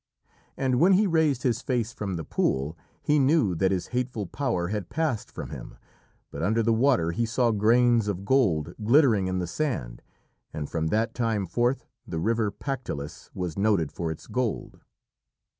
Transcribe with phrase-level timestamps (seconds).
[0.57, 4.69] And when he raised his face from the pool, he knew that his hateful power
[4.69, 5.77] had passed from him,
[6.31, 10.01] but under the water he saw grains of gold glittering in the sand,
[10.51, 14.79] and from that time forth the river Pactolus was noted for its gold.